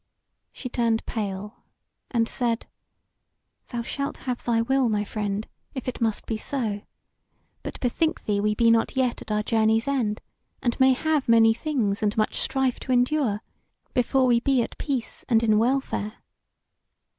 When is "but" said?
7.61-7.79